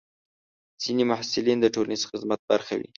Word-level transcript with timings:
ځینې 0.83 1.03
محصلین 1.11 1.57
د 1.61 1.65
ټولنیز 1.75 2.01
خدمت 2.09 2.39
برخه 2.51 2.73
وي. 2.79 2.87